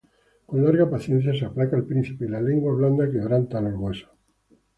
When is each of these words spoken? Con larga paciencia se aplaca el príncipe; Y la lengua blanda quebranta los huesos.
Con 0.47 0.63
larga 0.63 0.89
paciencia 0.89 1.31
se 1.31 1.45
aplaca 1.45 1.75
el 1.77 1.85
príncipe; 1.85 2.25
Y 2.25 2.29
la 2.29 2.41
lengua 2.41 2.73
blanda 2.73 3.05
quebranta 3.11 3.61
los 3.61 3.75
huesos. 3.79 4.09